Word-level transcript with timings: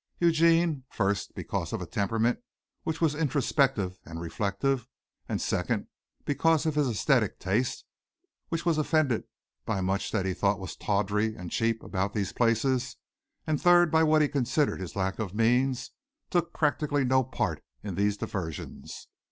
Eugene, 0.19 0.83
first 0.89 1.35
because 1.35 1.71
of 1.73 1.79
a 1.79 1.85
temperament 1.85 2.39
which 2.81 2.99
was 3.01 3.13
introspective 3.13 3.99
and 4.03 4.19
reflective, 4.19 4.87
and 5.29 5.39
second 5.39 5.85
because 6.25 6.65
of 6.65 6.73
his 6.73 6.87
æsthetic 6.87 7.37
taste, 7.37 7.85
which 8.49 8.65
was 8.65 8.79
offended 8.79 9.25
by 9.63 9.79
much 9.79 10.09
that 10.11 10.25
he 10.25 10.33
thought 10.33 10.57
was 10.59 10.75
tawdry 10.75 11.35
and 11.35 11.51
cheap 11.51 11.83
about 11.83 12.15
these 12.15 12.33
places, 12.33 12.95
and 13.45 13.61
third 13.61 13.91
by 13.91 14.01
what 14.01 14.23
he 14.23 14.27
considered 14.27 14.79
his 14.79 14.95
lack 14.95 15.19
of 15.19 15.35
means, 15.35 15.91
took 16.31 16.51
practically 16.51 17.05
no 17.05 17.23
part 17.23 17.63
in 17.83 17.93
these 17.93 18.17
diversions. 18.17 19.07